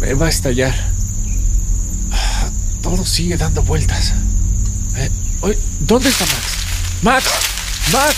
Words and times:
Me 0.00 0.14
va 0.14 0.26
a 0.26 0.28
estallar. 0.30 0.74
Todo 2.80 3.04
sigue 3.04 3.36
dando 3.36 3.62
vueltas. 3.62 4.14
Eh, 4.96 5.10
¿Dónde 5.80 6.08
está 6.08 6.24
Max? 6.24 6.46
Max, 7.02 7.26
Max. 7.92 8.16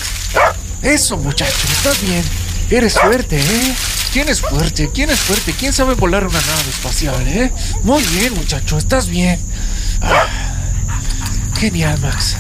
Eso, 0.82 1.16
muchacho, 1.16 1.66
estás 1.72 2.00
bien. 2.02 2.22
Eres 2.70 3.00
fuerte, 3.00 3.40
¿eh? 3.40 3.74
¿Quién 4.12 4.28
es 4.28 4.40
fuerte? 4.40 4.90
¿Quién 4.94 5.10
es 5.10 5.18
fuerte? 5.18 5.52
¿Quién 5.58 5.72
sabe 5.72 5.94
volar 5.94 6.24
una 6.24 6.40
nave 6.40 6.70
espacial, 6.70 7.26
eh? 7.26 7.52
Muy 7.82 8.04
bien, 8.04 8.32
muchacho, 8.34 8.78
estás 8.78 9.08
bien. 9.08 9.40
Ah, 10.00 10.26
genial, 11.58 11.98
Max. 12.00 12.36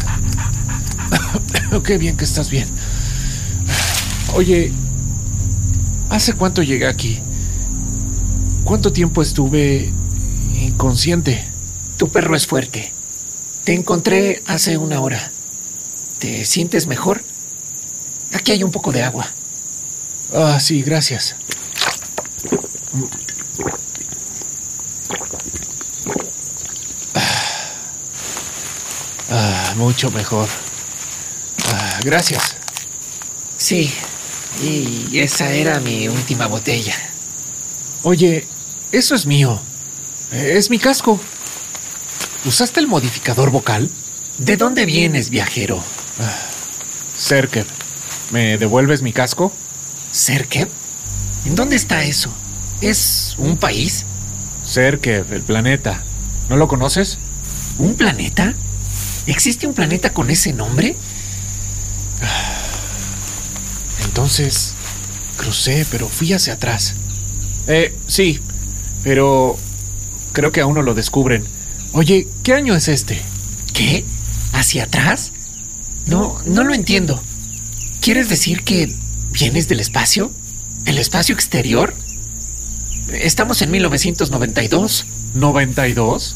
Qué 1.84 1.98
bien 1.98 2.16
que 2.16 2.24
estás 2.24 2.48
bien. 2.48 2.68
Oye, 4.34 4.72
¿hace 6.10 6.34
cuánto 6.34 6.62
llegué 6.62 6.86
aquí? 6.86 7.20
¿Cuánto 8.70 8.92
tiempo 8.92 9.20
estuve 9.20 9.90
inconsciente? 10.54 11.44
Tu 11.96 12.08
perro 12.08 12.36
es 12.36 12.46
fuerte. 12.46 12.92
Te 13.64 13.74
encontré 13.74 14.44
hace 14.46 14.78
una 14.78 15.00
hora. 15.00 15.32
¿Te 16.20 16.44
sientes 16.44 16.86
mejor? 16.86 17.24
Aquí 18.32 18.52
hay 18.52 18.62
un 18.62 18.70
poco 18.70 18.92
de 18.92 19.02
agua. 19.02 19.26
Ah, 20.32 20.60
sí, 20.60 20.82
gracias. 20.82 21.34
Ah, 29.30 29.74
mucho 29.78 30.12
mejor. 30.12 30.48
Ah, 31.72 31.98
gracias. 32.04 32.54
Sí, 33.56 33.92
y 34.62 35.18
esa 35.18 35.50
era 35.50 35.80
mi 35.80 36.06
última 36.06 36.46
botella. 36.46 36.94
Oye, 38.04 38.46
eso 38.92 39.14
es 39.14 39.26
mío. 39.26 39.60
Es 40.32 40.70
mi 40.70 40.78
casco. 40.78 41.20
¿Usaste 42.44 42.80
el 42.80 42.86
modificador 42.86 43.50
vocal? 43.50 43.90
¿De 44.38 44.56
dónde 44.56 44.86
vienes, 44.86 45.30
viajero? 45.30 45.82
Serkev, 47.16 47.66
¿me 48.30 48.56
devuelves 48.56 49.02
mi 49.02 49.12
casco? 49.12 49.52
¿Serkev? 50.10 50.68
¿En 51.44 51.54
dónde 51.54 51.76
está 51.76 52.04
eso? 52.04 52.32
¿Es 52.80 53.34
un 53.38 53.56
país? 53.56 54.06
Serkev, 54.64 55.32
el 55.32 55.42
planeta. 55.42 56.02
¿No 56.48 56.56
lo 56.56 56.68
conoces? 56.68 57.18
¿Un 57.78 57.94
planeta? 57.94 58.54
¿Existe 59.26 59.66
un 59.66 59.74
planeta 59.74 60.12
con 60.12 60.30
ese 60.30 60.52
nombre? 60.52 60.96
Entonces, 64.04 64.74
crucé, 65.36 65.86
pero 65.90 66.08
fui 66.08 66.32
hacia 66.32 66.54
atrás. 66.54 66.94
Eh, 67.66 67.96
sí, 68.06 68.40
pero 69.02 69.56
creo 70.32 70.52
que 70.52 70.60
aún 70.60 70.74
no 70.74 70.82
lo 70.82 70.94
descubren. 70.94 71.44
Oye, 71.92 72.28
¿qué 72.42 72.54
año 72.54 72.74
es 72.74 72.88
este? 72.88 73.20
¿Qué? 73.72 74.04
¿Hacia 74.52 74.84
atrás? 74.84 75.32
No, 76.06 76.38
no 76.44 76.64
lo 76.64 76.74
entiendo. 76.74 77.20
¿Quieres 78.00 78.28
decir 78.28 78.62
que 78.64 78.94
vienes 79.32 79.68
del 79.68 79.80
espacio? 79.80 80.30
¿El 80.86 80.98
espacio 80.98 81.34
exterior? 81.34 81.94
Estamos 83.12 83.62
en 83.62 83.70
1992. 83.70 85.06
¿92? 85.34 86.34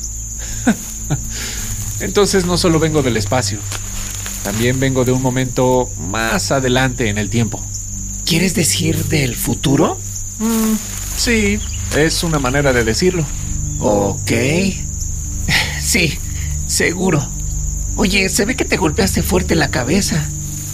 Entonces 2.01 2.45
no 2.45 2.59
solo 2.59 2.79
vengo 2.79 3.03
del 3.03 3.17
espacio, 3.17 3.59
también 4.43 4.81
vengo 4.81 5.05
de 5.05 5.13
un 5.13 5.23
momento 5.23 5.91
más 5.99 6.51
adelante 6.51 7.09
en 7.09 7.19
el 7.19 7.31
tiempo. 7.31 7.65
¿Quieres 8.25 8.55
decir 8.55 9.05
del 9.05 9.35
futuro? 9.37 9.99
Mm, 10.39 10.75
sí, 11.17 11.59
es 11.97 12.23
una 12.23 12.39
manera 12.39 12.73
de 12.73 12.85
decirlo. 12.85 13.25
Ok. 13.81 14.31
Sí, 15.81 16.19
seguro. 16.67 17.29
Oye, 17.97 18.31
se 18.31 18.47
ve 18.47 18.57
que 18.57 18.65
te 18.65 18.79
golpeaste 18.79 19.23
fuerte 19.23 19.55
la 19.55 19.69
cabeza. 19.69 20.27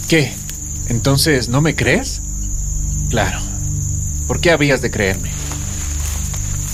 ¿Qué? 0.07 0.31
¿Entonces 0.87 1.49
no 1.49 1.59
me 1.59 1.75
crees? 1.75 2.21
Claro. 3.09 3.41
¿Por 4.25 4.39
qué 4.39 4.51
habías 4.51 4.81
de 4.81 4.89
creerme? 4.89 5.29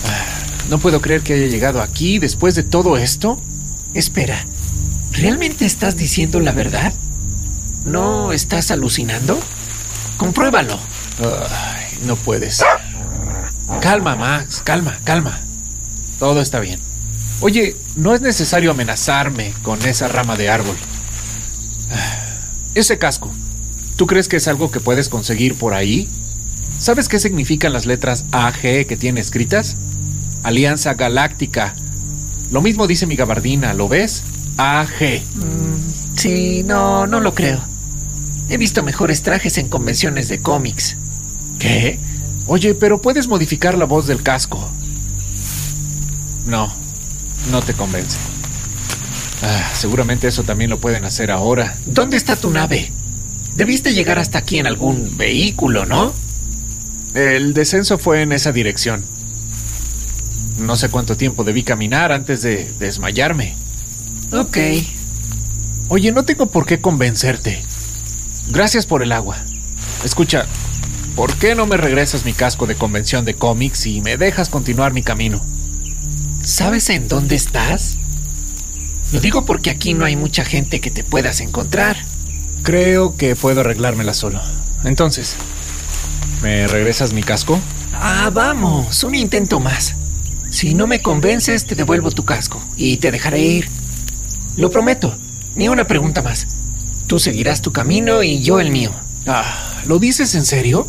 Ah, 0.06 0.40
no 0.70 0.78
puedo 0.78 1.02
creer 1.02 1.22
que 1.22 1.34
haya 1.34 1.48
llegado 1.48 1.82
aquí 1.82 2.20
después 2.20 2.54
de 2.54 2.62
todo 2.62 2.98
esto. 2.98 3.42
Espera, 3.96 4.46
¿realmente 5.12 5.66
estás 5.66 5.98
diciendo 5.98 6.40
la 6.40 6.52
verdad? 6.52 6.94
¿No 7.86 8.32
estás 8.34 8.70
alucinando? 8.70 9.40
Compruébalo. 10.18 10.78
Ay, 11.20 11.98
no 12.06 12.16
puedes. 12.16 12.64
Calma, 13.82 14.16
Max, 14.16 14.62
calma, 14.64 14.98
calma. 15.04 15.40
Todo 16.20 16.42
está 16.42 16.60
bien. 16.60 16.80
Oye, 17.42 17.76
no 17.96 18.16
es 18.16 18.22
necesario 18.22 18.72
amenazarme 18.72 19.54
con 19.62 19.86
esa 19.86 20.08
rama 20.08 20.36
de 20.36 20.50
árbol. 20.50 20.76
Ese 22.74 22.98
casco, 22.98 23.32
¿tú 23.96 24.08
crees 24.08 24.28
que 24.28 24.38
es 24.38 24.48
algo 24.48 24.72
que 24.72 24.80
puedes 24.80 25.10
conseguir 25.10 25.56
por 25.56 25.74
ahí? 25.74 26.10
¿Sabes 26.80 27.08
qué 27.08 27.20
significan 27.20 27.74
las 27.74 27.86
letras 27.86 28.26
AG 28.32 28.62
que 28.62 28.98
tiene 29.00 29.20
escritas? 29.20 29.76
Alianza 30.44 30.94
Galáctica. 30.94 31.76
Lo 32.52 32.62
mismo 32.62 32.88
dice 32.88 33.06
mi 33.06 33.16
gabardina, 33.16 33.74
¿lo 33.74 33.88
ves? 33.88 34.24
AG. 34.58 35.22
Mm, 35.36 36.18
sí, 36.18 36.64
no, 36.64 37.08
no 37.08 37.20
lo 37.20 37.34
creo. 37.34 37.62
He 38.50 38.58
visto 38.58 38.84
mejores 38.84 39.24
trajes 39.24 39.58
en 39.58 39.70
convenciones 39.70 40.30
de 40.30 40.40
cómics. 40.40 40.96
¿Qué? 41.60 42.00
Oye, 42.48 42.74
pero 42.76 43.02
puedes 43.02 43.28
modificar 43.28 43.78
la 43.78 43.86
voz 43.86 44.08
del 44.08 44.24
casco. 44.24 44.70
No, 46.46 46.74
no 47.52 47.62
te 47.62 47.74
convence. 47.74 48.18
Ah, 49.44 49.72
seguramente 49.74 50.28
eso 50.28 50.44
también 50.44 50.70
lo 50.70 50.80
pueden 50.80 51.06
hacer 51.06 51.30
ahora. 51.30 51.78
¿Dónde 51.86 52.18
está 52.18 52.36
tu 52.36 52.50
nave? 52.50 52.92
Debiste 53.56 53.94
llegar 53.94 54.18
hasta 54.18 54.40
aquí 54.40 54.60
en 54.60 54.68
algún 54.68 55.18
vehículo, 55.18 55.86
¿no? 55.86 56.14
El 57.14 57.54
descenso 57.54 57.98
fue 57.98 58.22
en 58.22 58.32
esa 58.32 58.52
dirección. 58.52 59.04
No 60.60 60.76
sé 60.76 60.90
cuánto 60.90 61.18
tiempo 61.18 61.44
debí 61.44 61.64
caminar 61.64 62.12
antes 62.12 62.42
de 62.42 62.72
desmayarme. 62.80 63.56
Ok. 64.32 64.58
Oye, 65.90 66.12
no 66.12 66.24
tengo 66.24 66.48
por 66.48 66.66
qué 66.66 66.80
convencerte. 66.80 67.62
Gracias 68.50 68.86
por 68.86 69.04
el 69.04 69.12
agua. 69.12 69.38
Escucha, 70.04 70.46
¿por 71.18 71.34
qué 71.34 71.56
no 71.56 71.66
me 71.66 71.78
regresas 71.78 72.26
mi 72.26 72.34
casco 72.34 72.68
de 72.68 72.76
convención 72.76 73.26
de 73.26 73.34
cómics 73.34 73.88
y 73.88 74.02
me 74.02 74.18
dejas 74.18 74.50
continuar 74.50 74.94
mi 74.94 75.02
camino? 75.02 75.42
¿Sabes 76.44 76.92
en 76.92 77.08
dónde 77.08 77.36
estás? 77.36 77.98
Lo 79.12 79.20
digo 79.20 79.44
porque 79.44 79.72
aquí 79.72 79.96
no 79.96 80.06
hay 80.06 80.16
mucha 80.16 80.46
gente 80.46 80.80
que 80.80 80.92
te 80.92 81.04
puedas 81.04 81.42
encontrar. 81.42 81.98
Creo 82.62 83.18
que 83.18 83.36
puedo 83.36 83.62
arreglármela 83.62 84.14
solo. 84.14 84.40
Entonces, 84.84 85.36
¿me 86.44 86.68
regresas 86.68 87.14
mi 87.14 87.24
casco? 87.24 87.60
Ah, 87.94 88.30
vamos, 88.32 89.04
un 89.04 89.16
intento 89.16 89.60
más. 89.60 89.96
Si 90.52 90.76
no 90.76 90.86
me 90.86 91.02
convences, 91.02 91.66
te 91.66 91.74
devuelvo 91.74 92.12
tu 92.12 92.26
casco 92.26 92.62
y 92.78 92.98
te 92.98 93.10
dejaré 93.10 93.40
ir. 93.40 93.70
Lo 94.56 94.70
prometo, 94.70 95.18
ni 95.56 95.68
una 95.68 95.88
pregunta 95.88 96.22
más. 96.22 96.48
Tú 97.08 97.18
seguirás 97.18 97.64
tu 97.64 97.72
camino 97.72 98.22
y 98.22 98.44
yo 98.44 98.60
el 98.60 98.70
mío. 98.70 98.92
Ah, 99.26 99.82
¿lo 99.88 99.98
dices 99.98 100.36
en 100.36 100.46
serio? 100.46 100.88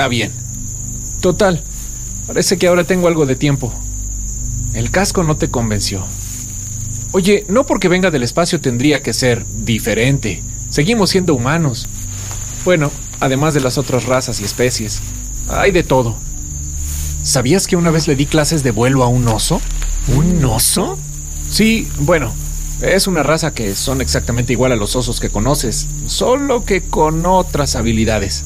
Está 0.00 0.08
bien. 0.08 0.32
Total, 1.20 1.62
parece 2.26 2.56
que 2.56 2.66
ahora 2.66 2.84
tengo 2.84 3.06
algo 3.06 3.26
de 3.26 3.36
tiempo. 3.36 3.70
El 4.72 4.90
casco 4.90 5.24
no 5.24 5.36
te 5.36 5.50
convenció. 5.50 6.06
Oye, 7.12 7.44
no 7.50 7.66
porque 7.66 7.88
venga 7.88 8.10
del 8.10 8.22
espacio 8.22 8.62
tendría 8.62 9.02
que 9.02 9.12
ser 9.12 9.44
diferente. 9.62 10.42
Seguimos 10.70 11.10
siendo 11.10 11.34
humanos. 11.34 11.86
Bueno, 12.64 12.90
además 13.20 13.52
de 13.52 13.60
las 13.60 13.76
otras 13.76 14.06
razas 14.06 14.40
y 14.40 14.44
especies. 14.44 15.02
Hay 15.50 15.70
de 15.70 15.82
todo. 15.82 16.16
¿Sabías 17.22 17.66
que 17.66 17.76
una 17.76 17.90
vez 17.90 18.08
le 18.08 18.16
di 18.16 18.24
clases 18.24 18.62
de 18.62 18.70
vuelo 18.70 19.04
a 19.04 19.08
un 19.08 19.28
oso? 19.28 19.60
¿Un 20.16 20.42
oso? 20.46 20.98
Sí, 21.50 21.86
bueno, 21.98 22.32
es 22.80 23.06
una 23.06 23.22
raza 23.22 23.52
que 23.52 23.74
son 23.74 24.00
exactamente 24.00 24.54
igual 24.54 24.72
a 24.72 24.76
los 24.76 24.96
osos 24.96 25.20
que 25.20 25.28
conoces, 25.28 25.88
solo 26.06 26.64
que 26.64 26.80
con 26.80 27.26
otras 27.26 27.76
habilidades. 27.76 28.44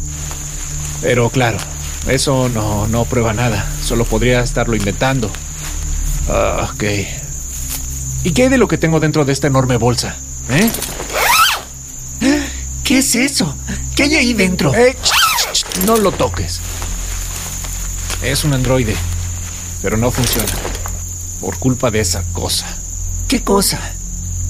Pero 1.04 1.28
claro, 1.28 1.58
eso 2.08 2.48
no, 2.48 2.88
no 2.88 3.04
prueba 3.04 3.34
nada, 3.34 3.70
solo 3.84 4.06
podría 4.06 4.40
estarlo 4.40 4.74
inventando. 4.74 5.30
Ah, 6.30 6.70
ok. 6.72 6.82
¿Y 8.24 8.32
qué 8.32 8.44
hay 8.44 8.48
de 8.48 8.56
lo 8.56 8.68
que 8.68 8.78
tengo 8.78 9.00
dentro 9.00 9.26
de 9.26 9.34
esta 9.34 9.46
enorme 9.46 9.76
bolsa? 9.76 10.16
¿Eh? 10.48 10.70
¿Qué 12.82 12.98
es 12.98 13.14
eso? 13.16 13.54
¿Qué 13.94 14.04
hay 14.04 14.14
ahí 14.14 14.32
dentro? 14.32 14.74
Eh, 14.74 14.96
no 15.84 15.98
lo 15.98 16.10
toques. 16.10 16.60
Es 18.22 18.44
un 18.44 18.54
androide, 18.54 18.96
pero 19.82 19.98
no 19.98 20.10
funciona. 20.10 20.54
Por 21.38 21.58
culpa 21.58 21.90
de 21.90 22.00
esa 22.00 22.22
cosa. 22.32 22.78
¿Qué 23.28 23.42
cosa? 23.42 23.78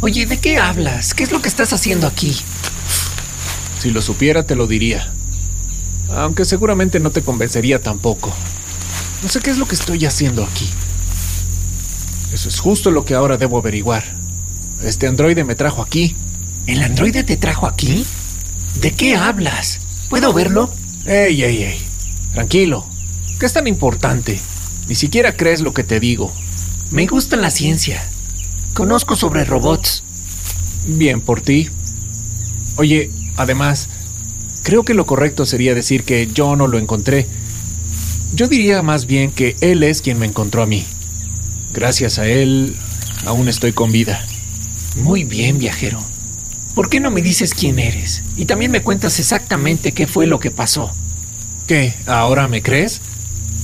Oye, 0.03 0.25
¿de 0.27 0.39
qué 0.39 0.59
hablas? 0.59 1.15
¿Qué 1.15 1.25
es 1.25 1.33
lo 1.33 1.43
que 1.43 1.49
estás 1.49 1.73
haciendo 1.73 2.07
aquí? 2.07 2.41
Si 3.81 3.91
lo 3.91 4.01
supiera, 4.01 4.45
te 4.45 4.55
lo 4.55 4.69
diría. 4.69 5.13
Aunque 6.17 6.45
seguramente 6.45 7.01
no 7.01 7.11
te 7.11 7.23
convencería 7.23 7.83
tampoco. 7.83 8.33
No 9.23 9.29
sé 9.29 9.41
qué 9.41 9.51
es 9.51 9.59
lo 9.59 9.67
que 9.67 9.75
estoy 9.75 10.05
haciendo 10.05 10.45
aquí. 10.45 10.69
Eso 12.33 12.49
es 12.49 12.61
justo 12.61 12.91
lo 12.91 13.05
que 13.05 13.15
ahora 13.15 13.37
debo 13.37 13.59
averiguar. 13.59 14.05
Este 14.83 15.07
androide 15.07 15.45
me 15.45 15.55
trajo 15.55 15.83
aquí. 15.83 16.15
¿El 16.67 16.83
androide 16.83 17.25
te 17.25 17.37
trajo 17.37 17.67
aquí? 17.67 18.05
¿De 18.81 18.93
qué 18.93 19.17
hablas? 19.17 19.81
¿Puedo 20.09 20.33
verlo? 20.33 20.71
Ey, 21.07 21.43
ey, 21.43 21.63
ey. 21.63 21.81
Tranquilo. 22.33 22.87
¿Qué 23.39 23.47
es 23.47 23.53
tan 23.53 23.67
importante? 23.67 24.41
Ni 24.89 24.95
siquiera 24.95 25.37
crees 25.37 25.61
lo 25.61 25.73
que 25.73 25.85
te 25.85 26.01
digo. 26.01 26.33
Me 26.91 27.07
gusta 27.07 27.37
la 27.37 27.51
ciencia. 27.51 28.05
Conozco 28.75 29.17
sobre 29.17 29.45
robots. 29.45 30.03
Bien 30.87 31.21
por 31.21 31.41
ti. 31.41 31.71
Oye, 32.77 33.11
además, 33.37 33.89
creo 34.65 34.83
que 34.83 34.95
lo 34.95 35.07
correcto 35.07 35.47
sería 35.47 35.75
decir 35.75 36.03
que 36.03 36.27
yo 36.27 36.57
no 36.57 36.67
lo 36.67 36.79
encontré. 36.79 37.29
Yo 38.35 38.49
diría 38.49 38.83
más 38.83 39.07
bien 39.07 39.31
que 39.31 39.55
él 39.61 39.85
es 39.85 40.03
quien 40.03 40.19
me 40.19 40.27
encontró 40.27 40.63
a 40.63 40.67
mí. 40.67 40.85
Gracias 41.73 42.19
a 42.19 42.27
él, 42.27 42.75
aún 43.27 43.49
estoy 43.49 43.73
con 43.73 43.93
vida. 43.93 44.27
Muy 44.97 45.23
bien, 45.23 45.59
viajero. 45.59 46.03
¿Por 46.75 46.89
qué 46.89 46.99
no 46.99 47.13
me 47.13 47.23
dices 47.23 47.55
quién 47.55 47.79
eres? 47.79 48.25
Y 48.37 48.47
también 48.47 48.73
me 48.73 48.83
cuentas 48.83 49.21
exactamente 49.21 49.93
qué 49.93 50.09
fue 50.09 50.27
lo 50.27 50.41
que 50.41 50.51
pasó. 50.51 50.91
¿Qué? 51.69 51.95
¿Ahora 52.07 52.49
me 52.49 52.63
crees? 52.63 53.01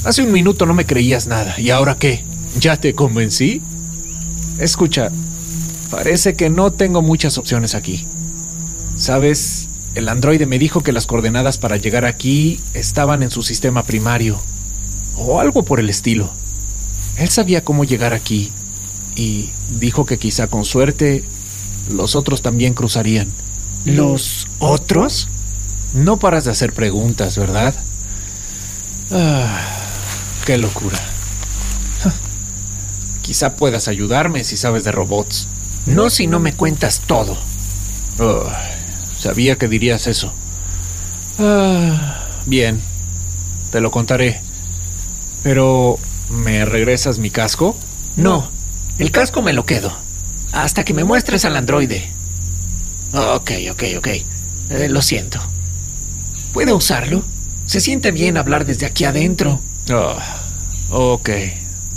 Hace 0.04 0.22
un 0.22 0.32
minuto 0.32 0.66
no 0.66 0.74
me 0.74 0.86
creías 0.86 1.26
nada. 1.26 1.58
¿Y 1.58 1.70
ahora 1.70 1.96
qué? 1.96 2.24
¿Ya 2.58 2.76
te 2.76 2.94
convencí? 2.94 3.62
Escucha, 4.58 5.10
parece 5.90 6.34
que 6.34 6.50
no 6.50 6.72
tengo 6.72 7.02
muchas 7.02 7.38
opciones 7.38 7.74
aquí. 7.74 8.06
¿Sabes? 8.96 9.69
El 9.94 10.08
androide 10.08 10.46
me 10.46 10.58
dijo 10.58 10.82
que 10.82 10.92
las 10.92 11.06
coordenadas 11.06 11.58
para 11.58 11.76
llegar 11.76 12.04
aquí 12.04 12.60
estaban 12.74 13.22
en 13.22 13.30
su 13.30 13.42
sistema 13.42 13.82
primario. 13.82 14.40
O 15.16 15.40
algo 15.40 15.64
por 15.64 15.80
el 15.80 15.90
estilo. 15.90 16.30
Él 17.16 17.28
sabía 17.28 17.64
cómo 17.64 17.84
llegar 17.84 18.14
aquí. 18.14 18.52
Y 19.16 19.50
dijo 19.78 20.06
que 20.06 20.18
quizá 20.18 20.46
con 20.46 20.64
suerte 20.64 21.24
los 21.90 22.14
otros 22.14 22.42
también 22.42 22.74
cruzarían. 22.74 23.28
¿Los 23.84 24.46
otros? 24.58 25.28
No 25.92 26.18
paras 26.18 26.44
de 26.44 26.52
hacer 26.52 26.72
preguntas, 26.72 27.36
¿verdad? 27.36 27.74
Ah, 29.10 29.60
qué 30.46 30.56
locura. 30.56 30.98
Quizá 33.22 33.56
puedas 33.56 33.88
ayudarme 33.88 34.44
si 34.44 34.56
sabes 34.56 34.84
de 34.84 34.92
robots. 34.92 35.48
No 35.86 36.10
si 36.10 36.26
no 36.26 36.38
me 36.38 36.52
cuentas 36.52 37.00
todo. 37.06 37.36
Oh, 38.18 38.44
sabía 39.20 39.56
que 39.56 39.68
dirías 39.68 40.06
eso. 40.06 40.32
Ah, 41.38 42.26
bien, 42.46 42.80
te 43.70 43.80
lo 43.80 43.90
contaré. 43.90 44.40
Pero, 45.42 45.98
¿me 46.30 46.64
regresas 46.64 47.18
mi 47.18 47.30
casco? 47.30 47.76
No, 48.16 48.50
el 48.98 49.10
casco 49.10 49.42
me 49.42 49.52
lo 49.52 49.64
quedo. 49.66 49.92
Hasta 50.52 50.84
que 50.84 50.94
me 50.94 51.04
muestres 51.04 51.44
al 51.44 51.56
androide. 51.56 52.08
Ok, 53.12 53.52
ok, 53.70 53.82
ok. 53.98 54.08
Eh, 54.70 54.88
lo 54.88 55.02
siento. 55.02 55.40
¿Puedo 56.52 56.76
usarlo? 56.76 57.22
Se 57.66 57.80
siente 57.80 58.10
bien 58.10 58.36
hablar 58.36 58.66
desde 58.66 58.86
aquí 58.86 59.04
adentro. 59.04 59.60
Oh, 59.92 61.14
ok, 61.14 61.30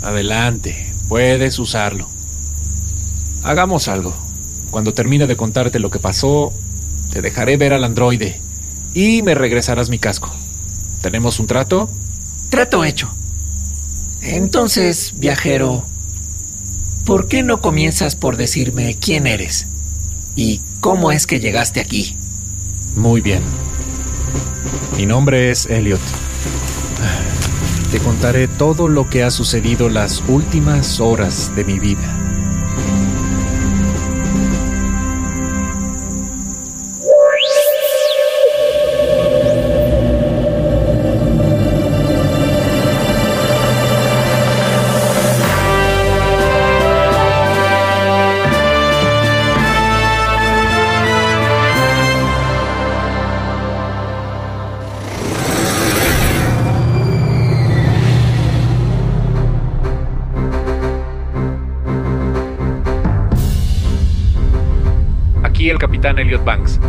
adelante. 0.03 0.91
Puedes 1.07 1.57
usarlo. 1.57 2.07
Hagamos 3.43 3.87
algo. 3.87 4.13
Cuando 4.71 4.93
termine 4.93 5.27
de 5.27 5.35
contarte 5.35 5.79
lo 5.79 5.89
que 5.89 5.99
pasó, 5.99 6.53
te 7.13 7.21
dejaré 7.21 7.57
ver 7.57 7.73
al 7.73 7.83
androide 7.83 8.41
y 8.95 9.21
me 9.21 9.35
regresarás 9.35 9.89
mi 9.89 9.99
casco. 9.99 10.31
¿Tenemos 11.01 11.39
un 11.39 11.45
trato? 11.45 11.87
Trato 12.49 12.83
hecho. 12.83 13.13
Entonces, 14.21 15.13
viajero, 15.17 15.85
¿por 17.05 17.27
qué 17.27 17.43
no 17.43 17.61
comienzas 17.61 18.15
por 18.15 18.35
decirme 18.35 18.97
quién 18.99 19.27
eres? 19.27 19.67
¿Y 20.35 20.61
cómo 20.79 21.11
es 21.11 21.27
que 21.27 21.39
llegaste 21.39 21.81
aquí? 21.81 22.17
Muy 22.95 23.21
bien. 23.21 23.43
Mi 24.97 25.05
nombre 25.05 25.51
es 25.51 25.67
Elliot. 25.67 26.01
Te 27.91 27.99
contaré 27.99 28.47
todo 28.47 28.87
lo 28.87 29.07
que 29.07 29.21
ha 29.21 29.29
sucedido 29.29 29.87
las 29.87 30.23
últimas 30.27 30.99
horas 30.99 31.55
de 31.55 31.63
mi 31.63 31.77
vida. 31.77 32.22
El 65.69 65.77
capitán 65.77 66.19
Elliot 66.19 66.43
Banks, 66.43 66.79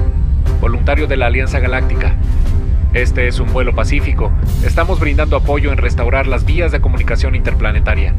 voluntario 0.61 1.07
de 1.07 1.17
la 1.17 1.27
Alianza 1.27 1.61
Galáctica. 1.61 2.15
Este 2.93 3.29
es 3.29 3.39
un 3.39 3.53
vuelo 3.53 3.75
pacífico. 3.75 4.33
Estamos 4.65 4.99
brindando 4.99 5.37
apoyo 5.37 5.71
en 5.71 5.79
restaurar 5.79 6.27
las 6.27 6.45
vías 6.45 6.73
de 6.73 6.81
comunicación 6.81 7.35
interplanetaria. 7.35 8.15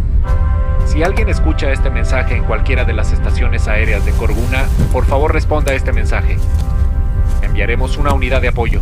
Si 0.86 1.04
alguien 1.04 1.28
escucha 1.30 1.72
este 1.72 1.90
mensaje 1.90 2.36
en 2.36 2.44
cualquiera 2.44 2.86
de 2.86 2.94
las 2.94 3.12
estaciones 3.12 3.68
aéreas 3.68 4.06
de 4.06 4.12
Corguna, 4.14 4.66
por 4.94 5.06
favor 5.06 5.34
responda 5.34 5.72
a 5.72 5.76
este 5.76 5.92
mensaje. 5.92 6.38
Enviaremos 7.42 7.98
una 7.98 8.14
unidad 8.14 8.42
de 8.42 8.50
apoyo. 8.50 8.80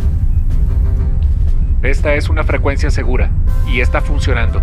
Esta 1.82 2.14
es 2.14 2.28
una 2.28 2.44
frecuencia 2.44 2.90
segura 2.90 3.30
y 3.66 3.80
está 3.80 4.00
funcionando. 4.00 4.62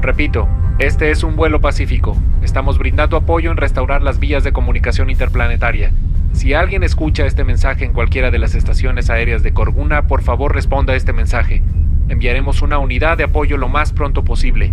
Repito, 0.00 0.48
este 0.78 1.10
es 1.10 1.24
un 1.24 1.34
vuelo 1.34 1.60
pacífico. 1.60 2.16
Estamos 2.40 2.78
brindando 2.78 3.16
apoyo 3.16 3.50
en 3.50 3.56
restaurar 3.56 4.02
las 4.02 4.20
vías 4.20 4.44
de 4.44 4.52
comunicación 4.52 5.10
interplanetaria. 5.10 5.90
Si 6.32 6.54
alguien 6.54 6.84
escucha 6.84 7.26
este 7.26 7.42
mensaje 7.42 7.84
en 7.84 7.92
cualquiera 7.92 8.30
de 8.30 8.38
las 8.38 8.54
estaciones 8.54 9.10
aéreas 9.10 9.42
de 9.42 9.52
Corguna, 9.52 10.06
por 10.06 10.22
favor 10.22 10.54
responda 10.54 10.92
a 10.92 10.96
este 10.96 11.12
mensaje. 11.12 11.62
Enviaremos 12.08 12.62
una 12.62 12.78
unidad 12.78 13.18
de 13.18 13.24
apoyo 13.24 13.56
lo 13.56 13.68
más 13.68 13.92
pronto 13.92 14.22
posible. 14.22 14.72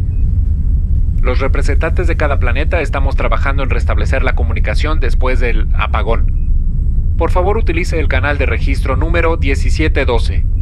Los 1.21 1.39
representantes 1.39 2.05
de 2.05 2.17
cada 2.17 2.37
planeta 2.37 2.81
estamos 2.81 3.15
trabajando 3.15 3.63
en 3.63 3.71
restablecer 3.71 4.21
la 4.21 4.35
comunicación 4.35 4.99
después 4.99 5.39
del 5.39 5.67
apagón. 5.73 6.51
Por 7.17 7.31
favor 7.31 7.57
utilice 7.57 7.99
el 7.99 8.09
canal 8.09 8.37
de 8.37 8.45
registro 8.45 8.95
número 8.95 9.37
1712. 9.37 10.54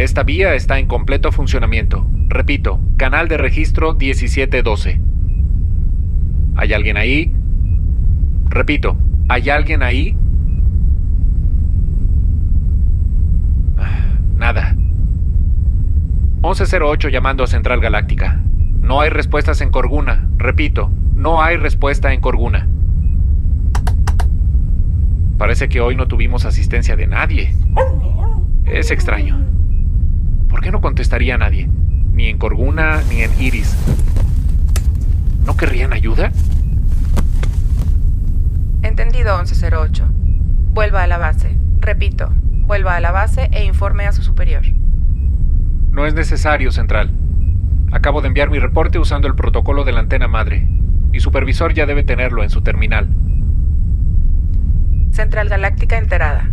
Esta 0.00 0.22
vía 0.22 0.54
está 0.54 0.78
en 0.78 0.86
completo 0.86 1.30
funcionamiento. 1.30 2.06
Repito, 2.28 2.80
canal 2.96 3.28
de 3.28 3.36
registro 3.36 3.92
1712. 3.92 4.98
¿Hay 6.56 6.72
alguien 6.72 6.96
ahí? 6.96 7.34
Repito, 8.48 8.96
¿hay 9.28 9.50
alguien 9.50 9.82
ahí? 9.82 10.16
Nada. 14.38 14.74
1108 16.42 17.10
llamando 17.10 17.44
a 17.44 17.46
Central 17.46 17.80
Galáctica. 17.80 18.40
No 18.80 19.02
hay 19.02 19.10
respuestas 19.10 19.60
en 19.60 19.68
Corguna. 19.68 20.30
Repito, 20.38 20.90
no 21.14 21.42
hay 21.42 21.58
respuesta 21.58 22.14
en 22.14 22.22
Corguna. 22.22 22.66
Parece 25.36 25.68
que 25.68 25.82
hoy 25.82 25.94
no 25.94 26.08
tuvimos 26.08 26.46
asistencia 26.46 26.96
de 26.96 27.06
nadie. 27.06 27.54
Es 28.64 28.90
extraño. 28.90 29.59
¿Por 30.50 30.60
qué 30.60 30.72
no 30.72 30.80
contestaría 30.80 31.36
a 31.36 31.38
nadie? 31.38 31.68
Ni 32.12 32.26
en 32.26 32.36
Corguna 32.36 33.00
ni 33.08 33.22
en 33.22 33.40
Iris. 33.40 33.76
¿No 35.46 35.56
querrían 35.56 35.92
ayuda? 35.92 36.32
Entendido, 38.82 39.38
1108. 39.38 40.06
Vuelva 40.72 41.04
a 41.04 41.06
la 41.06 41.18
base. 41.18 41.56
Repito, 41.78 42.30
vuelva 42.66 42.96
a 42.96 43.00
la 43.00 43.12
base 43.12 43.48
e 43.52 43.64
informe 43.64 44.06
a 44.06 44.12
su 44.12 44.22
superior. 44.22 44.62
No 45.92 46.04
es 46.04 46.14
necesario, 46.14 46.72
Central. 46.72 47.10
Acabo 47.92 48.20
de 48.20 48.28
enviar 48.28 48.50
mi 48.50 48.58
reporte 48.58 48.98
usando 48.98 49.28
el 49.28 49.34
protocolo 49.34 49.84
de 49.84 49.92
la 49.92 50.00
antena 50.00 50.28
madre. 50.28 50.68
Mi 51.10 51.20
supervisor 51.20 51.74
ya 51.74 51.86
debe 51.86 52.02
tenerlo 52.02 52.42
en 52.42 52.50
su 52.50 52.62
terminal. 52.62 53.08
Central 55.12 55.48
Galáctica 55.48 55.98
enterada. 55.98 56.48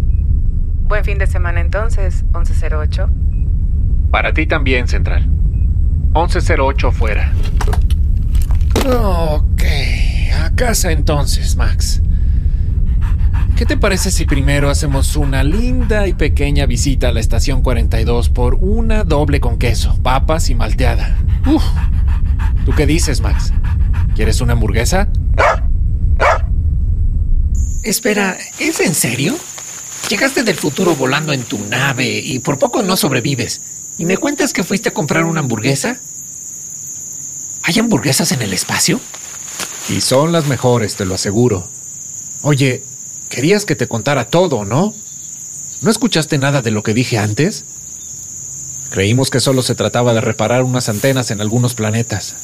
Buen 0.83 1.03
fin 1.03 1.17
de 1.17 1.27
semana 1.27 1.61
entonces, 1.61 2.23
1108. 2.33 3.09
Para 4.11 4.33
ti 4.33 4.47
también, 4.47 4.87
Central. 4.87 5.27
1108 6.13 6.91
fuera. 6.91 7.33
Ok, 8.85 9.63
a 10.41 10.55
casa 10.55 10.91
entonces, 10.91 11.55
Max. 11.55 12.01
¿qué 13.57 13.65
te 13.65 13.75
parece 13.75 14.11
si 14.11 14.25
primero 14.25 14.69
hacemos 14.69 15.15
una 15.15 15.43
linda 15.43 16.07
y 16.07 16.13
pequeña 16.13 16.67
visita 16.67 17.09
a 17.09 17.11
la 17.11 17.19
estación 17.19 17.63
42 17.63 18.29
por 18.29 18.53
una 18.53 19.03
doble 19.03 19.39
con 19.39 19.57
queso, 19.57 19.97
papas 20.03 20.51
y 20.51 20.55
malteada? 20.55 21.17
Uf. 21.47 21.63
¿Tú 22.65 22.73
qué 22.75 22.85
dices, 22.85 23.19
Max? 23.19 23.51
¿Quieres 24.15 24.41
una 24.41 24.53
hamburguesa? 24.53 25.07
Espera, 27.83 28.37
¿es 28.59 28.79
en 28.79 28.93
serio? 28.93 29.35
Llegaste 30.07 30.43
del 30.43 30.55
futuro 30.55 30.95
volando 30.95 31.33
en 31.33 31.41
tu 31.43 31.57
nave 31.65 32.19
y 32.19 32.37
por 32.39 32.59
poco 32.59 32.83
no 32.83 32.95
sobrevives. 32.95 33.76
¿Y 33.97 34.05
me 34.05 34.17
cuentas 34.17 34.53
que 34.53 34.63
fuiste 34.63 34.89
a 34.89 34.93
comprar 34.93 35.25
una 35.25 35.39
hamburguesa? 35.39 35.99
¿Hay 37.63 37.79
hamburguesas 37.79 38.31
en 38.31 38.41
el 38.41 38.53
espacio? 38.53 39.01
Y 39.89 40.01
son 40.01 40.31
las 40.31 40.47
mejores, 40.47 40.95
te 40.95 41.05
lo 41.05 41.15
aseguro. 41.15 41.67
Oye, 42.41 42.83
querías 43.29 43.65
que 43.65 43.75
te 43.75 43.87
contara 43.87 44.29
todo, 44.29 44.65
¿no? 44.65 44.93
¿No 45.81 45.91
escuchaste 45.91 46.37
nada 46.37 46.61
de 46.61 46.71
lo 46.71 46.83
que 46.83 46.93
dije 46.93 47.17
antes? 47.17 47.65
Creímos 48.89 49.29
que 49.29 49.39
solo 49.39 49.61
se 49.63 49.75
trataba 49.75 50.13
de 50.13 50.21
reparar 50.21 50.63
unas 50.63 50.89
antenas 50.89 51.31
en 51.31 51.41
algunos 51.41 51.73
planetas. 51.75 52.35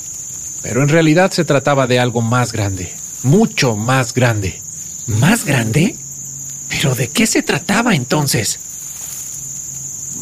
Pero 0.62 0.82
en 0.82 0.90
realidad 0.90 1.32
se 1.32 1.46
trataba 1.46 1.88
de 1.88 2.00
algo 2.00 2.22
más 2.22 2.52
grande, 2.52 2.92
mucho 3.24 3.76
más 3.76 4.14
grande. 4.14 4.62
¿Más 5.08 5.46
grande? 5.46 5.96
¿Pero 6.70 6.96
de 6.96 7.10
qué 7.10 7.28
se 7.28 7.44
trataba 7.44 7.96
entonces? 7.96 8.60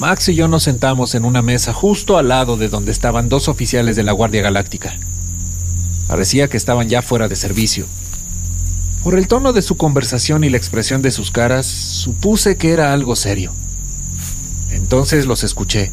Max 0.01 0.29
y 0.29 0.34
yo 0.34 0.48
nos 0.48 0.63
sentamos 0.63 1.13
en 1.13 1.25
una 1.25 1.43
mesa 1.43 1.74
justo 1.74 2.17
al 2.17 2.29
lado 2.29 2.58
de 2.58 2.70
donde 2.70 2.91
estaban 2.91 3.29
dos 3.29 3.48
oficiales 3.48 3.96
de 3.96 4.01
la 4.01 4.13
Guardia 4.13 4.41
Galáctica. 4.41 4.98
Parecía 6.08 6.48
que 6.48 6.58
estaban 6.58 6.89
ya 6.89 7.03
fuera 7.03 7.27
de 7.27 7.36
servicio. 7.36 7.86
Por 9.03 9.13
el 9.13 9.27
tono 9.27 9.53
de 9.53 9.62
su 9.62 9.77
conversación 9.77 10.43
y 10.43 10.50
la 10.50 10.58
expresión 10.58 11.03
de 11.03 11.12
sus 11.12 11.29
caras, 11.29 11.67
supuse 11.67 12.58
que 12.58 12.72
era 12.72 12.93
algo 12.93 13.15
serio. 13.15 13.53
Entonces 14.72 15.27
los 15.27 15.43
escuché. 15.43 15.91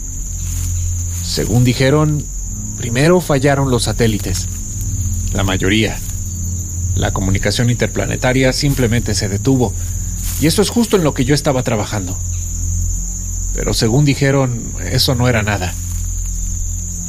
Según 1.23 1.63
dijeron, 1.65 2.25
primero 2.79 3.21
fallaron 3.21 3.71
los 3.71 3.83
satélites. 3.83 4.49
La 5.35 5.45
mayoría. 5.45 5.99
La 6.95 7.13
comunicación 7.13 7.69
interplanetaria 7.69 8.55
simplemente 8.55 9.15
se 9.15 9.29
detuvo. 9.29 9.75
Y 10.41 10.47
eso 10.47 10.63
es 10.63 10.71
justo 10.71 10.97
en 10.97 11.05
lo 11.05 11.13
que 11.13 11.27
yo 11.27 11.35
estaba 11.35 11.63
trabajando. 11.63 12.19
Pero 13.59 13.75
según 13.75 14.05
dijeron, 14.05 14.63
eso 14.89 15.17
no 15.17 15.29
era 15.29 15.43
nada. 15.43 15.75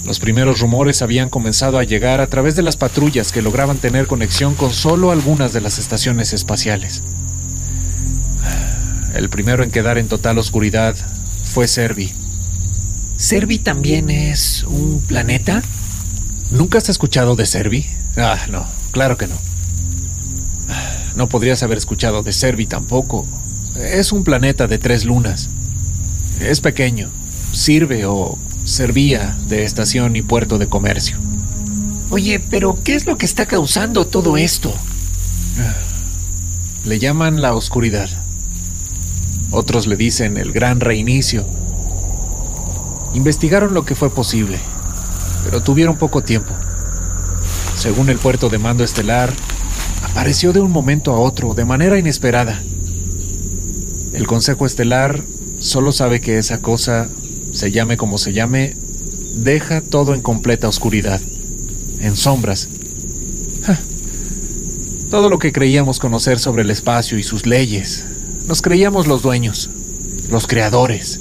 Los 0.04 0.20
primeros 0.20 0.60
rumores 0.62 1.04
habían 1.04 1.30
comenzado 1.30 1.78
a 1.78 1.84
llegar 1.84 2.22
a 2.22 2.28
través 2.28 2.56
de 2.56 2.64
las 2.64 2.76
patrullas 2.76 3.32
que 3.32 3.44
lograban 3.44 3.78
tener 3.78 4.08
conexión 4.08 4.56
con 4.56 4.74
solo 4.74 5.12
algunas 5.12 5.54
de 5.54 5.62
las 5.62 5.78
estaciones 5.78 6.34
espaciales. 6.34 7.04
El 9.14 9.30
primero 9.30 9.64
en 9.64 9.70
quedar 9.70 10.00
en 10.00 10.08
total 10.08 10.40
oscuridad 10.40 10.96
fue 11.44 11.68
Servi. 11.68 12.12
¿Servi 13.16 13.60
también 13.60 14.10
es 14.10 14.64
un 14.64 15.04
planeta? 15.06 15.62
¿Nunca 16.50 16.80
has 16.80 16.90
escuchado 16.90 17.36
de 17.36 17.46
Servi? 17.46 17.86
Ah, 18.18 18.40
no, 18.50 18.66
claro 18.90 19.18
que 19.18 19.28
no. 19.28 19.36
No 21.16 21.30
podrías 21.30 21.62
haber 21.62 21.78
escuchado 21.78 22.24
de 22.24 22.34
Servi 22.34 22.66
tampoco. 22.66 23.28
Es 23.76 24.12
un 24.12 24.24
planeta 24.24 24.66
de 24.66 24.80
tres 24.80 25.06
lunas. 25.06 25.52
Es 26.40 26.62
pequeño. 26.62 27.10
Sirve 27.52 28.06
o 28.06 28.38
servía 28.64 29.38
de 29.48 29.64
estación 29.64 30.16
y 30.16 30.22
puerto 30.22 30.58
de 30.58 30.68
comercio. 30.68 31.18
Oye, 32.10 32.40
pero 32.40 32.78
¿qué 32.84 32.96
es 32.96 33.06
lo 33.06 33.18
que 33.18 33.26
está 33.26 33.46
causando 33.46 34.08
todo 34.08 34.38
esto? 34.38 34.74
Le 36.86 37.00
llaman 37.00 37.42
la 37.42 37.54
oscuridad. 37.54 38.10
Otros 39.52 39.88
le 39.88 39.96
dicen 39.96 40.38
el 40.38 40.52
gran 40.52 40.80
reinicio. 40.80 41.46
Investigaron 43.14 43.74
lo 43.74 43.84
que 43.84 43.96
fue 43.96 44.10
posible, 44.10 44.60
pero 45.44 45.62
tuvieron 45.62 45.98
poco 45.98 46.22
tiempo. 46.22 46.54
Según 47.76 48.10
el 48.10 48.18
puerto 48.18 48.50
de 48.50 48.60
mando 48.60 48.84
estelar, 48.84 49.34
apareció 50.04 50.54
de 50.54 50.60
un 50.60 50.72
momento 50.72 51.14
a 51.14 51.20
otro, 51.20 51.54
de 51.54 51.66
manera 51.66 51.98
inesperada. 51.98 52.62
El 54.14 54.28
Consejo 54.28 54.66
Estelar 54.66 55.24
solo 55.60 55.92
sabe 55.92 56.22
que 56.22 56.38
esa 56.38 56.62
cosa, 56.62 57.10
se 57.52 57.72
llame 57.72 57.98
como 57.98 58.18
se 58.18 58.34
llame, 58.34 58.76
deja 59.36 59.82
todo 59.82 60.14
en 60.14 60.22
completa 60.22 60.68
oscuridad, 60.68 61.22
en 62.00 62.16
sombras. 62.16 62.70
Todo 65.10 65.30
lo 65.30 65.40
que 65.40 65.52
creíamos 65.52 66.00
conocer 66.00 66.38
sobre 66.38 66.62
el 66.62 66.70
espacio 66.70 67.18
y 67.18 67.24
sus 67.24 67.46
leyes, 67.46 68.06
nos 68.48 68.62
creíamos 68.62 69.08
los 69.08 69.22
dueños, 69.22 69.70
los 70.30 70.46
creadores. 70.46 71.20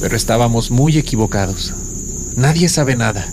Pero 0.00 0.16
estábamos 0.16 0.70
muy 0.70 0.96
equivocados. 0.96 1.74
Nadie 2.36 2.68
sabe 2.68 2.96
nada. 2.96 3.26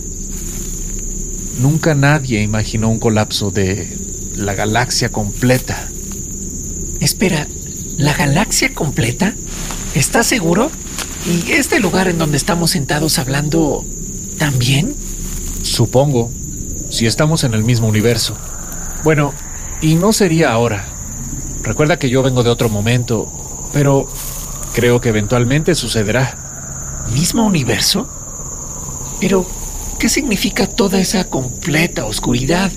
Nunca 1.60 1.94
nadie 1.94 2.42
imaginó 2.42 2.90
un 2.90 2.98
colapso 2.98 3.50
de 3.50 3.96
la 4.36 4.54
galaxia 4.54 5.08
completa. 5.08 5.88
Espera, 7.00 7.46
¿la 7.96 8.12
galaxia 8.12 8.74
completa? 8.74 9.34
¿Estás 9.96 10.26
seguro? 10.26 10.70
¿Y 11.24 11.52
este 11.52 11.80
lugar 11.80 12.06
en 12.06 12.18
donde 12.18 12.36
estamos 12.36 12.72
sentados 12.72 13.18
hablando 13.18 13.82
también? 14.36 14.94
Supongo, 15.62 16.30
si 16.90 17.06
estamos 17.06 17.44
en 17.44 17.54
el 17.54 17.64
mismo 17.64 17.88
universo. 17.88 18.36
Bueno, 19.04 19.32
y 19.80 19.94
no 19.94 20.12
sería 20.12 20.52
ahora. 20.52 20.84
Recuerda 21.62 21.98
que 21.98 22.10
yo 22.10 22.22
vengo 22.22 22.42
de 22.42 22.50
otro 22.50 22.68
momento, 22.68 23.32
pero 23.72 24.06
creo 24.74 25.00
que 25.00 25.08
eventualmente 25.08 25.74
sucederá. 25.74 27.06
¿Mismo 27.14 27.46
universo? 27.46 28.06
Pero, 29.18 29.46
¿qué 29.98 30.10
significa 30.10 30.66
toda 30.66 31.00
esa 31.00 31.24
completa 31.24 32.04
oscuridad? 32.04 32.70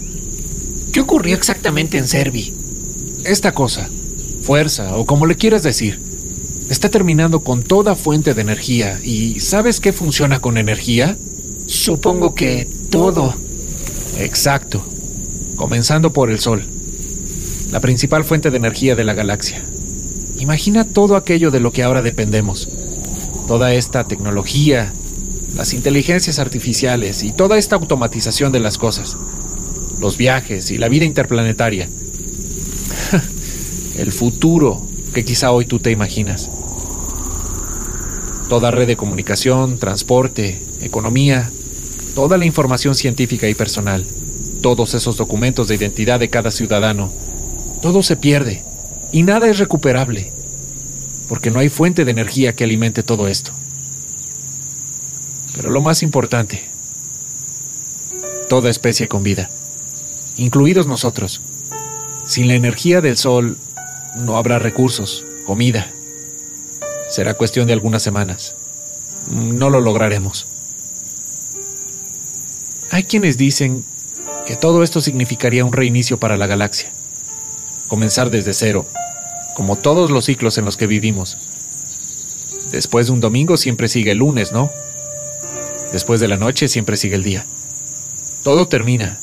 ¿Qué 0.94 1.02
ocurrió 1.02 1.36
exactamente 1.36 1.98
en 1.98 2.08
Servi? 2.08 2.56
Esta 3.26 3.52
cosa, 3.52 3.90
fuerza 4.42 4.96
o 4.96 5.06
como 5.06 5.26
le 5.26 5.36
quieras 5.36 5.64
decir, 5.64 6.09
está 6.70 6.90
terminando 6.90 7.42
con 7.42 7.64
toda 7.64 7.96
fuente 7.96 8.34
de 8.34 8.42
energía. 8.42 9.00
¿Y 9.04 9.40
sabes 9.40 9.80
qué 9.80 9.92
funciona 9.92 10.40
con 10.40 10.58
energía? 10.58 11.18
Supongo 11.66 12.36
que 12.36 12.68
todo. 12.90 13.36
Exacto. 14.18 14.84
Comenzando 15.56 16.14
por 16.14 16.30
el 16.30 16.40
Sol, 16.40 16.64
la 17.72 17.80
principal 17.80 18.24
fuente 18.24 18.52
de 18.52 18.58
energía 18.58 18.96
de 18.96 19.04
la 19.04 19.14
galaxia. 19.14 19.64
Imagina 20.38 20.86
todo 20.86 21.16
aquello 21.16 21.52
de 21.52 21.60
lo 21.60 21.72
que 21.72 21.84
ahora 21.84 22.02
dependemos. 22.02 22.70
Toda 23.48 23.74
esta 23.74 24.06
tecnología, 24.06 24.94
las 25.56 25.74
inteligencias 25.74 26.40
artificiales 26.40 27.24
y 27.24 27.32
toda 27.32 27.58
esta 27.58 27.76
automatización 27.76 28.52
de 28.52 28.60
las 28.60 28.78
cosas. 28.78 29.18
Los 30.00 30.18
viajes 30.18 30.72
y 30.72 30.78
la 30.78 30.88
vida 30.88 31.06
interplanetaria. 31.06 31.90
el 33.98 34.12
futuro 34.12 34.82
que 35.14 35.26
quizá 35.26 35.52
hoy 35.52 35.66
tú 35.66 35.80
te 35.80 35.92
imaginas. 35.92 36.50
Toda 38.50 38.72
red 38.72 38.88
de 38.88 38.98
comunicación, 38.98 39.78
transporte, 39.78 40.60
economía, 40.82 41.52
toda 42.16 42.38
la 42.38 42.46
información 42.46 42.96
científica 42.96 43.48
y 43.48 43.54
personal, 43.54 44.06
todos 44.62 44.96
esos 44.96 45.18
documentos 45.18 45.68
de 45.68 45.76
identidad 45.76 46.20
de 46.20 46.30
cada 46.30 46.50
ciudadano, 46.50 47.14
todo 47.82 48.02
se 48.02 48.18
pierde 48.18 48.64
y 49.12 49.22
nada 49.22 49.48
es 49.48 49.60
recuperable, 49.60 50.34
porque 51.28 51.52
no 51.52 51.60
hay 51.60 51.70
fuente 51.70 52.06
de 52.06 52.12
energía 52.12 52.56
que 52.56 52.64
alimente 52.64 53.04
todo 53.04 53.28
esto. 53.28 53.52
Pero 55.56 55.70
lo 55.70 55.82
más 55.82 56.02
importante, 56.02 56.64
toda 58.50 58.72
especie 58.72 59.08
con 59.08 59.22
vida, 59.22 59.50
incluidos 60.38 60.88
nosotros. 60.88 61.42
Sin 62.26 62.48
la 62.48 62.56
energía 62.56 63.00
del 63.02 63.16
sol, 63.16 63.58
no 64.18 64.38
habrá 64.38 64.58
recursos, 64.58 65.24
comida. 65.46 65.92
Será 67.10 67.34
cuestión 67.34 67.68
de 67.68 67.74
algunas 67.74 68.04
semanas. 68.04 68.56
No 69.32 69.70
lo 69.70 69.82
lograremos. 69.82 70.48
Hay 72.92 73.04
quienes 73.04 73.38
dicen 73.38 73.84
que 74.46 74.56
todo 74.56 74.84
esto 74.84 75.02
significaría 75.02 75.66
un 75.66 75.74
reinicio 75.74 76.20
para 76.20 76.38
la 76.38 76.48
galaxia. 76.48 76.92
Comenzar 77.88 78.30
desde 78.30 78.54
cero, 78.54 78.86
como 79.56 79.76
todos 79.76 80.12
los 80.12 80.26
ciclos 80.26 80.58
en 80.58 80.66
los 80.66 80.78
que 80.78 80.88
vivimos. 80.88 81.38
Después 82.72 83.08
de 83.08 83.14
un 83.14 83.20
domingo 83.20 83.58
siempre 83.58 83.88
sigue 83.88 84.12
el 84.12 84.20
lunes, 84.20 84.52
¿no? 84.52 84.72
Después 85.92 86.20
de 86.20 86.28
la 86.28 86.38
noche 86.38 86.68
siempre 86.68 86.98
sigue 86.98 87.16
el 87.16 87.24
día. 87.24 87.46
Todo 88.44 88.68
termina 88.68 89.20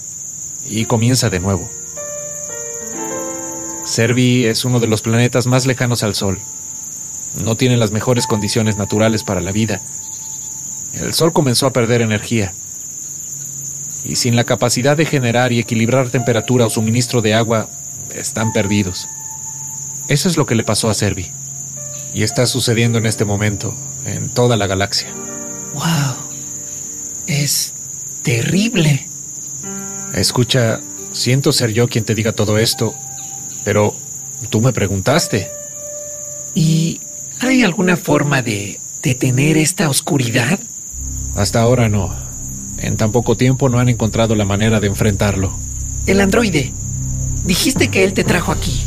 y 0.68 0.84
comienza 0.84 1.30
de 1.30 1.40
nuevo. 1.40 1.68
Servi 3.84 4.46
es 4.46 4.64
uno 4.64 4.80
de 4.80 4.88
los 4.88 5.02
planetas 5.02 5.46
más 5.46 5.64
lejanos 5.66 6.02
al 6.02 6.16
Sol. 6.16 6.38
No 7.42 7.56
tiene 7.56 7.76
las 7.76 7.90
mejores 7.90 8.26
condiciones 8.26 8.76
naturales 8.76 9.24
para 9.24 9.40
la 9.40 9.52
vida. 9.52 9.80
El 10.94 11.12
Sol 11.12 11.32
comenzó 11.32 11.66
a 11.66 11.72
perder 11.72 12.00
energía. 12.00 12.52
Y 14.04 14.16
sin 14.16 14.36
la 14.36 14.44
capacidad 14.44 14.96
de 14.96 15.04
generar 15.04 15.52
y 15.52 15.58
equilibrar 15.58 16.08
temperatura 16.10 16.66
o 16.66 16.70
suministro 16.70 17.22
de 17.22 17.34
agua, 17.34 17.68
están 18.14 18.52
perdidos. 18.52 19.08
Eso 20.08 20.28
es 20.28 20.36
lo 20.36 20.46
que 20.46 20.54
le 20.54 20.64
pasó 20.64 20.88
a 20.88 20.94
Servi. 20.94 21.30
Y 22.14 22.22
está 22.22 22.46
sucediendo 22.46 22.98
en 22.98 23.06
este 23.06 23.24
momento, 23.24 23.74
en 24.06 24.28
toda 24.30 24.56
la 24.56 24.66
galaxia. 24.66 25.08
¡Wow! 25.74 26.16
Es 27.26 27.74
terrible. 28.22 29.06
Escucha, 30.14 30.80
siento 31.12 31.52
ser 31.52 31.72
yo 31.72 31.88
quien 31.88 32.04
te 32.04 32.14
diga 32.14 32.32
todo 32.32 32.58
esto, 32.58 32.94
pero 33.64 33.94
tú 34.48 34.60
me 34.60 34.72
preguntaste. 34.72 35.50
¿Y 36.54 37.00
hay 37.40 37.62
alguna 37.62 37.96
forma 37.96 38.42
de 38.42 38.80
detener 39.02 39.56
esta 39.56 39.88
oscuridad? 39.88 40.58
Hasta 41.34 41.60
ahora 41.60 41.88
no. 41.88 42.14
En 42.78 42.96
tan 42.96 43.12
poco 43.12 43.36
tiempo 43.36 43.68
no 43.68 43.78
han 43.78 43.88
encontrado 43.88 44.34
la 44.34 44.44
manera 44.44 44.80
de 44.80 44.86
enfrentarlo. 44.86 45.52
El 46.06 46.20
androide. 46.20 46.72
Dijiste 47.44 47.88
que 47.88 48.04
él 48.04 48.12
te 48.12 48.24
trajo 48.24 48.52
aquí. 48.52 48.82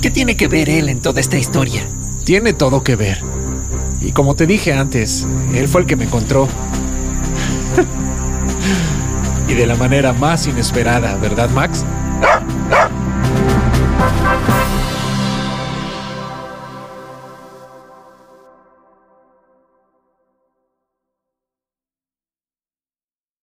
¿Qué 0.00 0.10
tiene 0.10 0.36
que 0.36 0.48
ver 0.48 0.70
él 0.70 0.88
en 0.88 1.00
toda 1.00 1.20
esta 1.20 1.36
historia? 1.36 1.86
Tiene 2.24 2.52
todo 2.52 2.82
que 2.82 2.96
ver. 2.96 3.18
Y 4.00 4.12
como 4.12 4.36
te 4.36 4.46
dije 4.46 4.72
antes, 4.72 5.26
él 5.54 5.68
fue 5.68 5.82
el 5.82 5.86
que 5.86 5.96
me 5.96 6.04
encontró. 6.04 6.48
y 9.48 9.54
de 9.54 9.66
la 9.66 9.76
manera 9.76 10.12
más 10.12 10.46
inesperada, 10.46 11.16
¿verdad, 11.16 11.50
Max? 11.50 11.84